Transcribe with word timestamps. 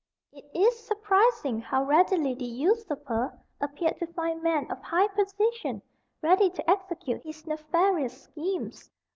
It 0.33 0.49
is 0.55 0.79
surprising 0.83 1.59
how 1.61 1.83
readily 1.85 2.33
the 2.33 2.43
usurper 2.45 3.37
appeared 3.61 3.99
to 3.99 4.07
find 4.07 4.41
men 4.41 4.71
of 4.71 4.81
high 4.81 5.07
position 5.09 5.79
ready 6.23 6.49
to 6.49 6.67
execute 6.67 7.21
his 7.21 7.45
nefarious 7.45 8.19
schemes. 8.23 8.89